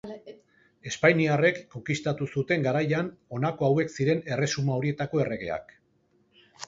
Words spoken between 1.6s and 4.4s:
konkistatu zuten garaian, honako hauek ziren